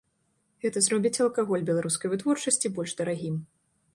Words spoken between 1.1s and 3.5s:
алкаголь беларускай вытворчасці больш дарагім.